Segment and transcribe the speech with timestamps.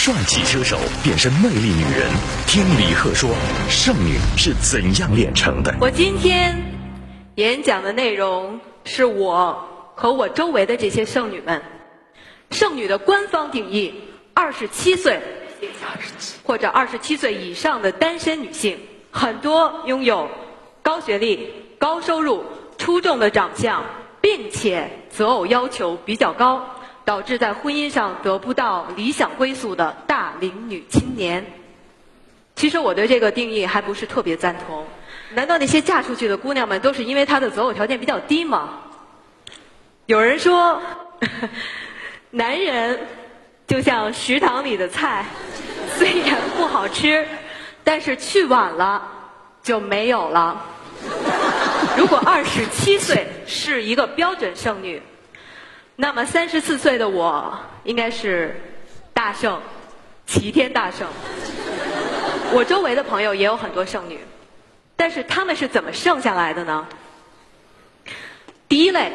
[0.00, 2.08] 帅气车手变身魅力女人，
[2.46, 3.28] 听李贺说，
[3.68, 5.74] 剩女是怎样炼成的？
[5.80, 6.56] 我今天
[7.34, 11.60] 演讲的内容是我和我周围的这些剩女们，
[12.52, 13.92] 剩女的官方定义：
[14.34, 15.20] 二十七岁
[16.44, 18.78] 或者二十七岁以上的单身女性，
[19.10, 20.30] 很多拥有
[20.80, 22.44] 高学历、高收入、
[22.78, 23.84] 出众的长相，
[24.20, 26.76] 并且择偶要求比较高。
[27.08, 31.42] 导致在婚姻上得不到理想归宿的大龄女青年。
[32.54, 34.86] 其实我对这个定义还不是特别赞同。
[35.30, 38.74] 难道那些嫁出去的姑娘们都是因为她的择偶条件比较低吗？
[40.04, 40.78] 有人说，
[42.30, 43.00] 男人
[43.66, 45.24] 就像食堂里的菜，
[45.96, 47.26] 虽然不好吃，
[47.82, 49.02] 但是去晚了
[49.62, 50.62] 就没有了。
[51.96, 55.02] 如果二十七岁是一个标准剩女。
[56.00, 58.54] 那么三十四岁的我应该是
[59.12, 59.60] 大圣，
[60.26, 61.08] 齐天大圣。
[62.52, 64.20] 我周围的朋友也有很多剩女，
[64.94, 66.86] 但是他们是怎么剩下来的呢？
[68.68, 69.12] 第一类，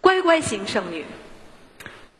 [0.00, 1.04] 乖乖型剩女。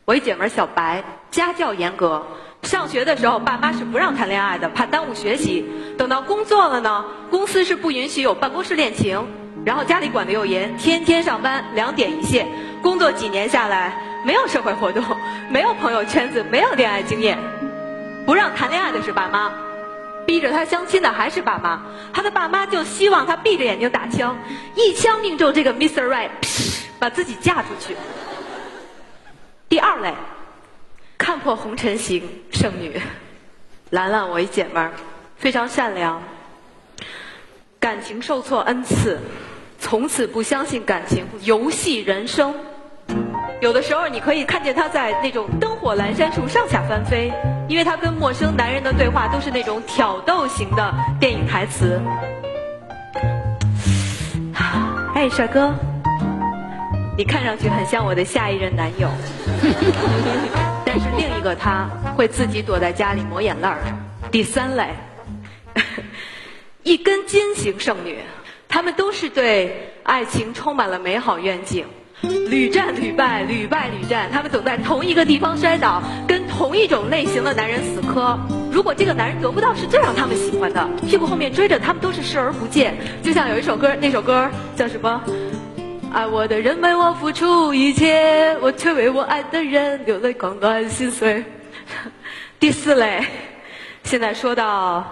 [0.04, 2.22] 我一姐们小白，家教严格，
[2.64, 5.64] 上学的时候爸妈是不让谈恋爱的，怕耽误学习。
[5.96, 9.26] 等到工作了呢，公司是不允许有办公室恋情。
[9.64, 12.46] 然后家里管的又严，天天上班，两点一线。
[12.82, 13.92] 工作几年下来，
[14.24, 15.02] 没有社会活动，
[15.48, 17.38] 没有朋友圈子，没有恋爱经验。
[18.24, 19.52] 不让谈恋爱的是爸妈，
[20.26, 21.82] 逼着他相亲的还是爸妈。
[22.12, 24.36] 他的爸妈就希望他闭着眼睛打枪，
[24.74, 26.06] 一枪命中这个 Mr.
[26.06, 26.30] Right，
[26.98, 27.96] 把自己嫁出去。
[29.68, 30.14] 第二类，
[31.18, 33.00] 看破红尘型剩女，
[33.90, 34.92] 兰兰，我一姐们儿，
[35.36, 36.22] 非常善良，
[37.78, 39.20] 感情受挫 n 次。
[39.88, 42.52] 从此不相信感情，游戏人生。
[43.60, 47.32] 有的时候你可以看见他在那种灯火阑珊处上下翻飞，
[47.68, 52.00] 因为他跟陌生男人的对话都是那种挑逗型的电影台词。
[55.14, 55.72] 哎，帅哥，
[57.16, 59.08] 你看上去很像我的下一任男友。
[60.84, 63.78] 但是另一个他会自己躲在家里抹眼泪儿。
[64.32, 64.88] 第三类，
[66.82, 68.18] 一根筋型剩女。
[68.76, 71.86] 他们都是对爱情充满了美好愿景，
[72.20, 74.30] 屡战屡败，屡败屡战。
[74.30, 78.38] 他们总在同一个地方摔倒，跟同一种类型的男人死磕。
[78.70, 82.94] 如果这个男人得不到是最让他们喜欢的，屁股后面追着他们都是视而不见。
[83.22, 85.22] 就像有一首歌，那首歌叫什么？
[86.12, 91.42] 爱我的人为我付出一切，我却为我爱的人流泪狂乱心碎。
[92.60, 93.24] 第四类，
[94.02, 95.02] 现在说到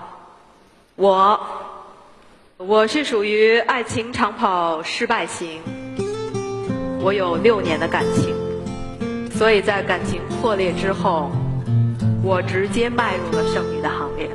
[0.96, 1.40] 我。
[2.56, 5.60] 我是属于爱情长跑失败型，
[7.00, 8.32] 我有六年的感情，
[9.36, 11.32] 所以在感情破裂之后，
[12.22, 14.30] 我直接迈入了剩女的行列。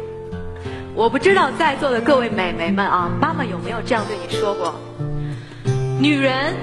[0.93, 4.75] 我不知道在座的各位美眉们啊，妈妈有没有这样对你说过？
[5.97, 6.53] 女人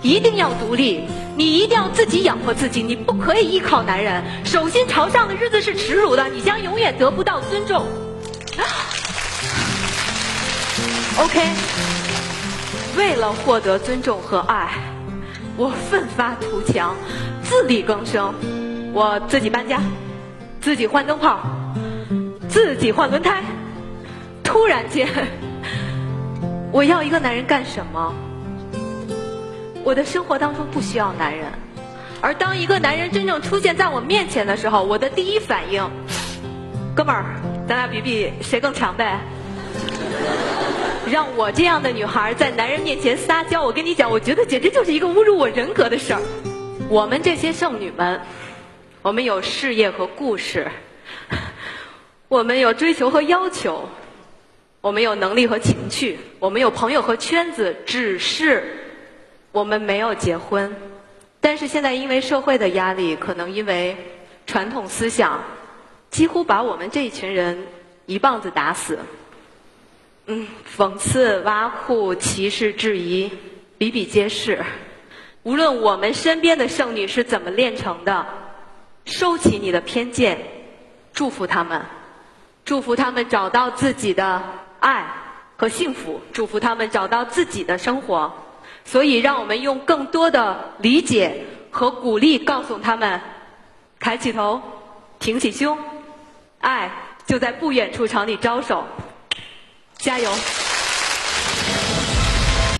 [0.00, 1.02] 一定要独立，
[1.36, 4.24] 你一定要自己养活自己，你不可以依靠男人。
[4.46, 7.84] 手心朝上的日子是耻辱的，你将永远得不到尊重。
[11.18, 11.40] OK，
[12.98, 14.68] 为了获得尊重和爱，
[15.56, 16.94] 我奋发图强，
[17.42, 18.34] 自力更生。
[18.92, 19.80] 我自己搬家，
[20.60, 21.40] 自己换灯泡，
[22.48, 23.42] 自己换轮胎。
[24.44, 25.08] 突然间，
[26.70, 28.14] 我要一个男人干什么？
[29.82, 31.46] 我的生活当中不需要男人，
[32.20, 35.82] 而当一个男人真正出现在我面前的时候，我的第一反应，
[36.94, 37.24] 哥们儿，
[37.66, 39.18] 咱俩比比谁更强呗。
[41.10, 46.20] 让我这样的女孩在男人面前撒娇，我跟你讲，我觉得简直就是一个侮辱我人格的事儿。
[46.88, 48.20] 我们这些剩女们，
[49.02, 50.68] 我们有事业和故事，
[52.26, 53.88] 我们有追求和要求，
[54.80, 58.64] 我们有能力和情趣，我们有朋友和圈子，只是
[59.52, 60.74] 我们没有结婚。
[61.40, 63.96] 但是现在因为社会的压力，可能因为
[64.44, 65.40] 传统思想，
[66.10, 67.56] 几乎把我们这一群人
[68.06, 68.98] 一棒子打死。
[70.28, 70.44] 嗯，
[70.76, 73.30] 讽刺、挖苦、歧视、质疑，
[73.78, 74.60] 比比皆是。
[75.44, 78.26] 无论我们身边的剩女是怎么炼成的，
[79.04, 80.36] 收起你的偏见，
[81.12, 81.80] 祝福他们，
[82.64, 84.42] 祝福他们找到自己的
[84.80, 85.06] 爱
[85.56, 88.32] 和幸福，祝福他们找到自己的生活。
[88.84, 93.20] 所以，让我们用更多的理解和鼓励，告诉他们：
[94.00, 94.60] 抬起头，
[95.20, 95.78] 挺起胸，
[96.58, 96.90] 爱
[97.24, 98.84] 就在不远处朝你招手。
[100.06, 100.65] 加油！